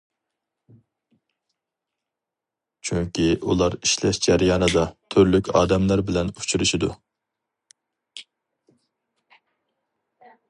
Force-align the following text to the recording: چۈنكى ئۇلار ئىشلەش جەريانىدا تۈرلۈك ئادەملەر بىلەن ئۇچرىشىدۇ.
چۈنكى 2.89 3.27
ئۇلار 3.41 3.75
ئىشلەش 3.79 4.19
جەريانىدا 4.27 4.85
تۈرلۈك 5.15 5.51
ئادەملەر 5.61 6.03
بىلەن 6.09 6.33
ئۇچرىشىدۇ. 6.37 6.91